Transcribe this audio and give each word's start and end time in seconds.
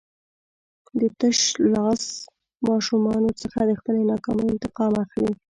د 0.99 1.01
تشلاس 1.19 2.03
ماشومانو 2.67 3.29
څخه 3.41 3.59
د 3.69 3.71
خپلې 3.79 4.01
ناکامۍ 4.11 4.45
انتقام 4.49 4.93
اخلي. 5.03 5.33